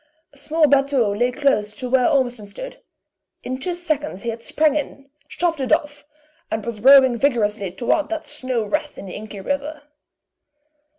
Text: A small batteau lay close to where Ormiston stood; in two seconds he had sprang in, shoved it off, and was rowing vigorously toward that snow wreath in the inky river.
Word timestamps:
A 0.33 0.37
small 0.39 0.67
batteau 0.67 1.15
lay 1.15 1.31
close 1.31 1.75
to 1.75 1.87
where 1.87 2.09
Ormiston 2.09 2.47
stood; 2.47 2.81
in 3.43 3.59
two 3.59 3.75
seconds 3.75 4.23
he 4.23 4.29
had 4.29 4.41
sprang 4.41 4.73
in, 4.73 5.11
shoved 5.27 5.61
it 5.61 5.71
off, 5.71 6.07
and 6.49 6.65
was 6.65 6.79
rowing 6.81 7.17
vigorously 7.19 7.71
toward 7.71 8.09
that 8.09 8.25
snow 8.25 8.63
wreath 8.63 8.97
in 8.97 9.05
the 9.05 9.13
inky 9.13 9.41
river. 9.41 9.83